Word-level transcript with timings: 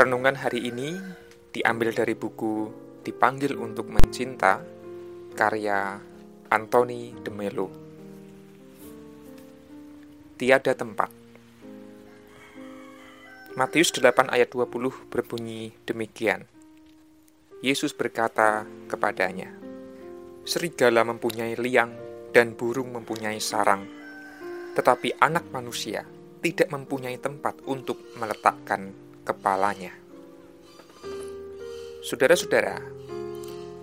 Renungan 0.00 0.32
hari 0.32 0.64
ini 0.64 0.96
diambil 1.52 1.92
dari 1.92 2.16
buku 2.16 2.72
Dipanggil 3.04 3.52
untuk 3.52 3.92
Mencinta 3.92 4.56
karya 5.36 6.00
Anthony 6.48 7.12
de 7.20 7.28
Melo. 7.28 7.68
Tiada 10.40 10.72
tempat. 10.72 11.12
Matius 13.60 13.92
8 13.92 14.32
ayat 14.32 14.48
20 14.48 15.12
berbunyi 15.12 15.76
demikian. 15.84 16.48
Yesus 17.60 17.92
berkata 17.92 18.64
kepadanya, 18.88 19.52
Serigala 20.48 21.04
mempunyai 21.04 21.60
liang 21.60 21.92
dan 22.32 22.56
burung 22.56 22.88
mempunyai 22.96 23.36
sarang, 23.36 23.84
tetapi 24.72 25.20
anak 25.20 25.52
manusia 25.52 26.08
tidak 26.40 26.72
mempunyai 26.72 27.20
tempat 27.20 27.60
untuk 27.68 28.00
meletakkan 28.16 29.09
kepalanya. 29.30 29.94
Saudara-saudara, 32.02 32.82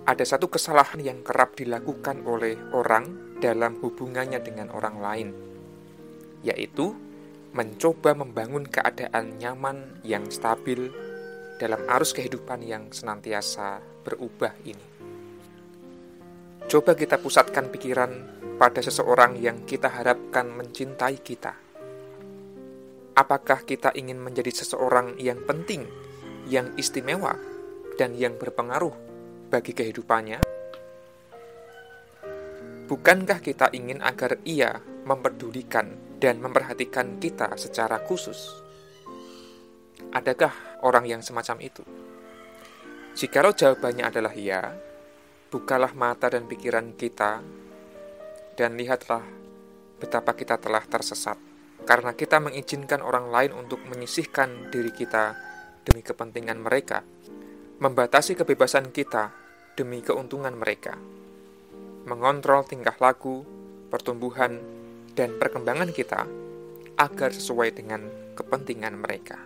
ada 0.04 0.24
satu 0.24 0.52
kesalahan 0.52 1.00
yang 1.00 1.24
kerap 1.24 1.56
dilakukan 1.56 2.24
oleh 2.28 2.56
orang 2.76 3.36
dalam 3.40 3.80
hubungannya 3.80 4.40
dengan 4.44 4.68
orang 4.76 4.96
lain, 5.00 5.28
yaitu 6.44 6.92
mencoba 7.56 8.12
membangun 8.12 8.68
keadaan 8.68 9.40
nyaman 9.40 10.04
yang 10.04 10.28
stabil 10.28 10.92
dalam 11.56 11.80
arus 11.88 12.12
kehidupan 12.12 12.60
yang 12.60 12.92
senantiasa 12.92 13.80
berubah 14.04 14.52
ini. 14.68 14.86
Coba 16.68 16.92
kita 16.92 17.16
pusatkan 17.16 17.72
pikiran 17.72 18.12
pada 18.60 18.84
seseorang 18.84 19.40
yang 19.40 19.64
kita 19.64 19.88
harapkan 19.88 20.52
mencintai 20.52 21.16
kita. 21.24 21.67
Apakah 23.18 23.66
kita 23.66 23.90
ingin 23.98 24.22
menjadi 24.22 24.62
seseorang 24.62 25.18
yang 25.18 25.42
penting, 25.42 25.90
yang 26.46 26.70
istimewa, 26.78 27.34
dan 27.98 28.14
yang 28.14 28.38
berpengaruh 28.38 28.94
bagi 29.50 29.74
kehidupannya? 29.74 30.38
Bukankah 32.86 33.42
kita 33.42 33.74
ingin 33.74 34.06
agar 34.06 34.38
ia 34.46 34.78
memperdulikan 35.02 35.98
dan 36.22 36.38
memperhatikan 36.38 37.18
kita 37.18 37.58
secara 37.58 37.98
khusus? 38.06 38.54
Adakah 40.14 40.78
orang 40.86 41.10
yang 41.10 41.18
semacam 41.18 41.58
itu? 41.58 41.82
Jikalau 43.18 43.50
jawabannya 43.50 44.14
adalah 44.14 44.30
ya, 44.38 44.62
bukalah 45.50 45.90
mata 45.90 46.30
dan 46.30 46.46
pikiran 46.46 46.94
kita, 46.94 47.42
dan 48.54 48.78
lihatlah 48.78 49.26
betapa 49.98 50.38
kita 50.38 50.54
telah 50.62 50.86
tersesat, 50.86 51.47
karena 51.84 52.14
kita 52.14 52.42
mengizinkan 52.42 53.04
orang 53.04 53.30
lain 53.30 53.52
untuk 53.54 53.82
menyisihkan 53.86 54.72
diri 54.72 54.90
kita 54.90 55.36
demi 55.84 56.02
kepentingan 56.02 56.58
mereka, 56.58 57.04
membatasi 57.78 58.34
kebebasan 58.34 58.90
kita 58.90 59.30
demi 59.78 60.02
keuntungan 60.02 60.52
mereka, 60.56 60.98
mengontrol 62.08 62.66
tingkah 62.66 62.96
laku, 62.98 63.46
pertumbuhan, 63.88 64.58
dan 65.14 65.34
perkembangan 65.38 65.90
kita 65.94 66.26
agar 66.98 67.30
sesuai 67.30 67.74
dengan 67.74 68.06
kepentingan 68.34 68.94
mereka. 68.98 69.38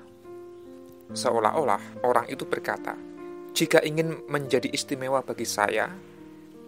Seolah-olah 1.13 2.05
orang 2.09 2.25
itu 2.33 2.49
berkata, 2.49 2.97
jika 3.53 3.85
ingin 3.85 4.25
menjadi 4.33 4.73
istimewa 4.73 5.21
bagi 5.21 5.45
saya, 5.45 5.93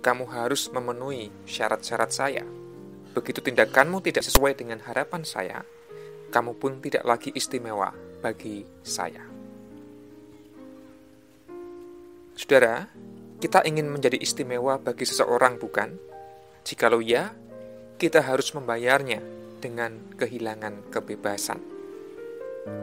kamu 0.05 0.29
harus 0.29 0.69
memenuhi 0.69 1.33
syarat-syarat 1.49 2.11
saya. 2.13 2.45
Begitu 3.15 3.39
tindakanmu 3.39 4.03
tidak 4.03 4.27
sesuai 4.27 4.59
dengan 4.59 4.83
harapan 4.83 5.23
saya, 5.23 5.63
kamu 6.35 6.59
pun 6.59 6.83
tidak 6.83 7.07
lagi 7.07 7.31
istimewa 7.31 7.95
bagi 8.19 8.67
saya. 8.83 9.23
Saudara, 12.35 12.91
kita 13.39 13.63
ingin 13.63 13.87
menjadi 13.87 14.19
istimewa 14.19 14.83
bagi 14.83 15.07
seseorang, 15.07 15.63
bukan? 15.63 15.95
Jikalau 16.67 16.99
ya, 16.99 17.31
kita 17.95 18.27
harus 18.27 18.51
membayarnya 18.51 19.23
dengan 19.63 20.13
kehilangan 20.19 20.91
kebebasan. 20.91 21.63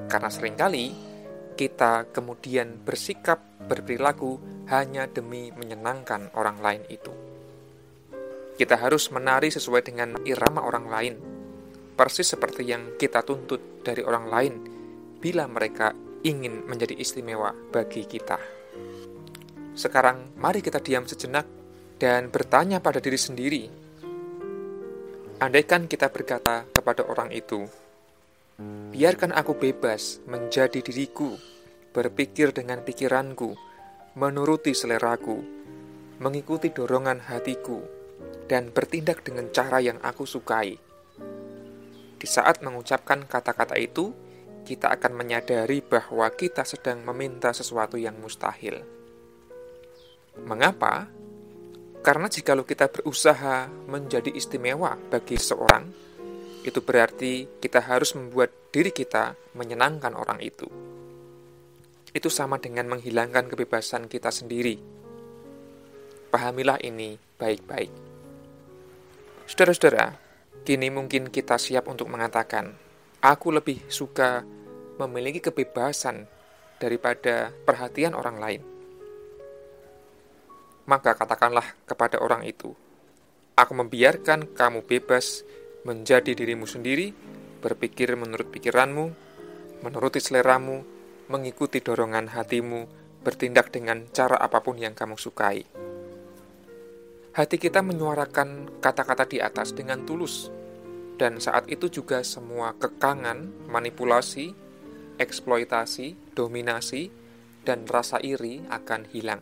Karena 0.08 0.30
sering 0.32 0.56
kali 0.56 0.88
kita 1.60 2.08
kemudian 2.16 2.80
bersikap 2.80 3.44
berperilaku 3.68 4.40
hanya 4.72 5.06
demi 5.12 5.52
menyenangkan 5.52 6.32
orang 6.34 6.64
lain 6.64 6.84
itu. 6.88 7.31
Kita 8.62 8.78
harus 8.78 9.10
menari 9.10 9.50
sesuai 9.50 9.82
dengan 9.82 10.22
irama 10.22 10.62
orang 10.62 10.86
lain, 10.86 11.18
persis 11.98 12.30
seperti 12.30 12.62
yang 12.62 12.94
kita 12.94 13.26
tuntut 13.26 13.82
dari 13.82 14.06
orang 14.06 14.30
lain 14.30 14.54
bila 15.18 15.50
mereka 15.50 15.98
ingin 16.22 16.70
menjadi 16.70 16.94
istimewa 16.94 17.58
bagi 17.74 18.06
kita. 18.06 18.38
Sekarang, 19.74 20.38
mari 20.38 20.62
kita 20.62 20.78
diam 20.78 21.10
sejenak 21.10 21.50
dan 21.98 22.30
bertanya 22.30 22.78
pada 22.78 23.02
diri 23.02 23.18
sendiri. 23.18 23.64
Andaikan 25.42 25.90
kita 25.90 26.14
berkata 26.14 26.70
kepada 26.70 27.02
orang 27.10 27.34
itu, 27.34 27.66
Biarkan 28.94 29.34
aku 29.34 29.58
bebas 29.58 30.22
menjadi 30.30 30.86
diriku, 30.86 31.34
berpikir 31.98 32.54
dengan 32.54 32.86
pikiranku, 32.86 33.58
menuruti 34.14 34.78
seleraku, 34.78 35.42
mengikuti 36.22 36.70
dorongan 36.70 37.26
hatiku, 37.26 38.01
dan 38.52 38.74
bertindak 38.76 39.24
dengan 39.24 39.48
cara 39.56 39.80
yang 39.80 39.98
aku 40.04 40.28
sukai. 40.28 40.76
Di 42.22 42.28
saat 42.30 42.62
mengucapkan 42.62 43.26
kata-kata 43.26 43.80
itu, 43.80 44.14
kita 44.62 44.94
akan 44.94 45.18
menyadari 45.18 45.82
bahwa 45.82 46.30
kita 46.36 46.62
sedang 46.68 47.02
meminta 47.02 47.50
sesuatu 47.50 47.98
yang 47.98 48.20
mustahil. 48.22 48.84
Mengapa? 50.46 51.10
Karena 52.02 52.28
jikalau 52.30 52.66
kita 52.66 52.90
berusaha 52.90 53.70
menjadi 53.90 54.34
istimewa 54.34 54.98
bagi 55.10 55.38
seorang, 55.38 55.86
itu 56.62 56.78
berarti 56.82 57.62
kita 57.62 57.82
harus 57.82 58.14
membuat 58.14 58.54
diri 58.70 58.94
kita 58.94 59.34
menyenangkan 59.58 60.14
orang 60.14 60.38
itu. 60.42 60.70
Itu 62.12 62.30
sama 62.30 62.60
dengan 62.60 62.92
menghilangkan 62.92 63.50
kebebasan 63.50 64.06
kita 64.12 64.30
sendiri. 64.30 64.78
Pahamilah 66.30 66.78
ini 66.84 67.18
baik-baik. 67.40 68.11
Saudara-saudara, 69.52 70.16
kini 70.64 70.88
mungkin 70.88 71.28
kita 71.28 71.60
siap 71.60 71.92
untuk 71.92 72.08
mengatakan, 72.08 72.72
aku 73.20 73.52
lebih 73.52 73.84
suka 73.92 74.48
memiliki 74.96 75.44
kebebasan 75.44 76.24
daripada 76.80 77.52
perhatian 77.68 78.16
orang 78.16 78.40
lain. 78.40 78.64
Maka 80.88 81.20
katakanlah 81.20 81.68
kepada 81.84 82.24
orang 82.24 82.48
itu, 82.48 82.72
aku 83.60 83.76
membiarkan 83.76 84.56
kamu 84.56 84.88
bebas 84.88 85.44
menjadi 85.84 86.32
dirimu 86.32 86.64
sendiri, 86.64 87.12
berpikir 87.60 88.16
menurut 88.16 88.48
pikiranmu, 88.56 89.12
menuruti 89.84 90.24
seleramu, 90.24 90.80
mengikuti 91.28 91.84
dorongan 91.84 92.32
hatimu, 92.32 92.88
bertindak 93.20 93.68
dengan 93.68 94.08
cara 94.16 94.40
apa 94.40 94.64
pun 94.64 94.80
yang 94.80 94.96
kamu 94.96 95.20
sukai. 95.20 95.91
Hati 97.32 97.56
kita 97.56 97.80
menyuarakan 97.80 98.84
kata-kata 98.84 99.24
di 99.24 99.40
atas 99.40 99.72
dengan 99.72 100.04
tulus, 100.04 100.52
dan 101.16 101.40
saat 101.40 101.64
itu 101.72 101.88
juga 101.88 102.28
semua 102.28 102.76
kekangan, 102.76 103.72
manipulasi, 103.72 104.52
eksploitasi, 105.16 106.36
dominasi, 106.36 107.08
dan 107.64 107.88
rasa 107.88 108.20
iri 108.20 108.60
akan 108.68 109.08
hilang. 109.16 109.40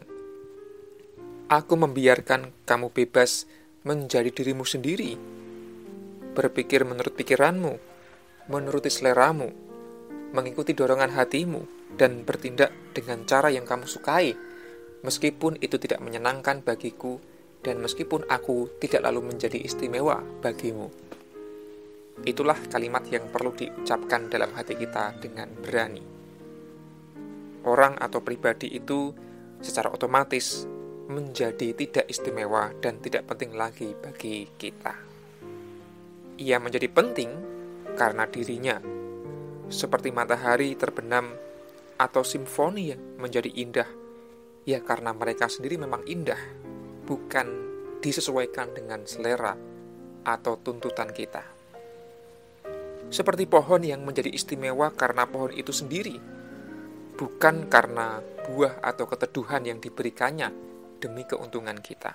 Aku 1.50 1.74
membiarkan 1.82 2.54
kamu 2.70 2.94
bebas 2.94 3.50
menjadi 3.82 4.30
dirimu 4.30 4.70
sendiri, 4.70 5.18
berpikir 6.38 6.86
menurut 6.86 7.18
pikiranmu, 7.18 7.74
menuruti 8.54 8.94
seleramu, 8.94 9.50
mengikuti 10.30 10.78
dorongan 10.78 11.10
hatimu, 11.18 11.66
dan 11.98 12.22
bertindak 12.22 12.70
dengan 12.94 13.26
cara 13.26 13.50
yang 13.50 13.66
kamu 13.66 13.90
sukai, 13.90 14.38
meskipun 15.02 15.58
itu 15.58 15.82
tidak 15.82 16.06
menyenangkan 16.06 16.62
bagiku, 16.62 17.18
dan 17.60 17.84
meskipun 17.84 18.28
aku 18.28 18.80
tidak 18.80 19.08
lalu 19.08 19.34
menjadi 19.34 19.60
istimewa 19.60 20.24
bagimu. 20.44 20.88
Itulah 22.24 22.60
kalimat 22.68 23.08
yang 23.08 23.32
perlu 23.32 23.56
diucapkan 23.56 24.28
dalam 24.28 24.52
hati 24.52 24.76
kita 24.76 25.16
dengan 25.20 25.48
berani. 25.56 26.04
Orang 27.68 28.00
atau 28.00 28.20
pribadi 28.24 28.72
itu 28.72 29.12
secara 29.60 29.92
otomatis 29.92 30.64
menjadi 31.10 31.76
tidak 31.76 32.06
istimewa 32.08 32.72
dan 32.80 33.00
tidak 33.04 33.28
penting 33.28 33.56
lagi 33.56 33.92
bagi 33.98 34.48
kita 34.56 35.10
ia 36.40 36.56
menjadi 36.56 36.88
penting 36.88 37.30
karena 38.00 38.24
dirinya, 38.24 38.80
seperti 39.68 40.16
matahari 40.16 40.80
terbenam 40.80 41.36
atau 42.00 42.24
simfoni 42.24 42.96
yang 42.96 43.20
menjadi 43.20 43.52
indah, 43.52 43.90
ya 44.64 44.80
karena 44.80 45.12
mereka 45.12 45.52
sendiri 45.52 45.76
memang 45.76 46.08
indah, 46.08 46.40
bukan 47.10 47.48
disesuaikan 47.98 48.78
dengan 48.78 49.02
selera 49.10 49.58
atau 50.22 50.54
tuntutan 50.62 51.10
kita. 51.10 51.42
Seperti 53.10 53.50
pohon 53.50 53.82
yang 53.82 54.06
menjadi 54.06 54.30
istimewa 54.30 54.94
karena 54.94 55.26
pohon 55.26 55.50
itu 55.50 55.74
sendiri, 55.74 56.14
bukan 57.18 57.66
karena 57.66 58.22
buah 58.46 58.78
atau 58.86 59.10
keteduhan 59.10 59.66
yang 59.66 59.82
diberikannya 59.82 60.54
demi 61.02 61.26
keuntungan 61.26 61.82
kita. 61.82 62.14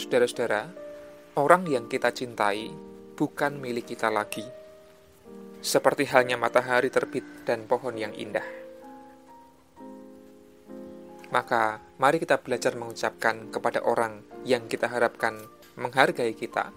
Saudara-saudara, 0.00 0.72
orang 1.36 1.68
yang 1.68 1.84
kita 1.92 2.08
cintai 2.16 2.72
bukan 3.12 3.60
milik 3.60 3.92
kita 3.92 4.08
lagi, 4.08 4.48
seperti 5.60 6.08
halnya 6.08 6.40
matahari 6.40 6.88
terbit 6.88 7.44
dan 7.44 7.68
pohon 7.68 7.92
yang 8.00 8.16
indah. 8.16 8.59
Maka, 11.30 11.78
mari 12.02 12.18
kita 12.18 12.42
belajar 12.42 12.74
mengucapkan 12.74 13.54
kepada 13.54 13.86
orang 13.86 14.22
yang 14.42 14.66
kita 14.66 14.90
harapkan 14.90 15.38
menghargai 15.78 16.34
kita, 16.34 16.74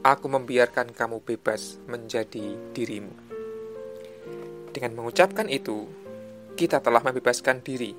Aku 0.00 0.32
membiarkan 0.32 0.96
kamu 0.96 1.20
bebas 1.20 1.76
menjadi 1.84 2.56
dirimu. 2.72 3.12
Dengan 4.72 4.96
mengucapkan 4.96 5.44
itu, 5.52 5.84
kita 6.56 6.80
telah 6.80 7.04
membebaskan 7.04 7.60
diri, 7.60 7.92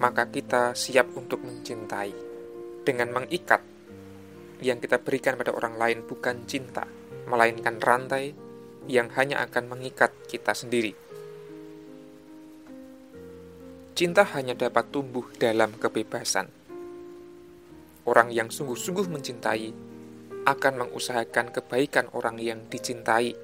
maka 0.00 0.32
kita 0.32 0.72
siap 0.72 1.12
untuk 1.12 1.44
mencintai. 1.44 2.08
Dengan 2.88 3.20
mengikat, 3.20 3.60
yang 4.64 4.80
kita 4.80 4.96
berikan 4.96 5.36
pada 5.36 5.52
orang 5.52 5.76
lain 5.76 6.08
bukan 6.08 6.48
cinta, 6.48 6.88
melainkan 7.28 7.76
rantai 7.84 8.32
yang 8.88 9.12
hanya 9.12 9.44
akan 9.44 9.76
mengikat 9.76 10.08
kita 10.24 10.56
sendiri. 10.56 10.96
Cinta 13.94 14.26
hanya 14.34 14.58
dapat 14.58 14.90
tumbuh 14.90 15.22
dalam 15.38 15.70
kebebasan. 15.78 16.50
Orang 18.10 18.34
yang 18.34 18.50
sungguh-sungguh 18.50 19.06
mencintai 19.06 19.70
akan 20.50 20.74
mengusahakan 20.82 21.54
kebaikan 21.54 22.10
orang 22.10 22.42
yang 22.42 22.66
dicintai. 22.66 23.38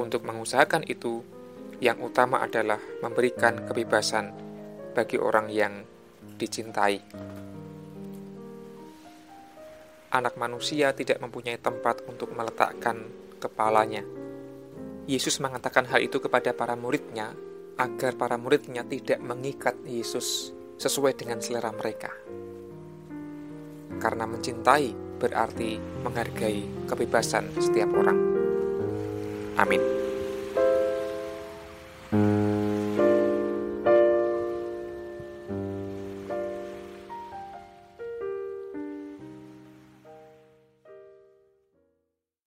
Untuk 0.00 0.24
mengusahakan 0.24 0.88
itu, 0.88 1.20
yang 1.76 2.00
utama 2.00 2.40
adalah 2.40 2.80
memberikan 3.04 3.68
kebebasan 3.68 4.32
bagi 4.96 5.20
orang 5.20 5.52
yang 5.52 5.84
dicintai. 6.40 7.04
Anak 10.08 10.40
manusia 10.40 10.96
tidak 10.96 11.20
mempunyai 11.20 11.60
tempat 11.60 12.00
untuk 12.08 12.32
meletakkan 12.32 12.96
kepalanya. 13.36 14.08
Yesus 15.04 15.36
mengatakan 15.36 15.84
hal 15.92 16.00
itu 16.00 16.16
kepada 16.16 16.56
para 16.56 16.72
muridnya 16.80 17.36
agar 17.78 18.14
para 18.14 18.38
muridnya 18.38 18.86
tidak 18.86 19.18
mengikat 19.18 19.74
Yesus 19.82 20.54
sesuai 20.78 21.18
dengan 21.18 21.42
selera 21.42 21.70
mereka. 21.74 22.10
Karena 23.98 24.26
mencintai 24.26 25.18
berarti 25.18 25.78
menghargai 26.02 26.90
kebebasan 26.90 27.50
setiap 27.56 27.90
orang. 27.94 28.18
Amin. 29.56 30.03